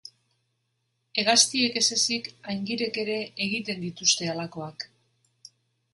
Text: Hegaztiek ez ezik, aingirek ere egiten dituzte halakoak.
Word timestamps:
Hegaztiek 1.23 1.75
ez 1.83 1.83
ezik, 1.97 2.31
aingirek 2.55 2.99
ere 3.05 3.19
egiten 3.49 3.87
dituzte 3.87 4.31
halakoak. 4.33 4.89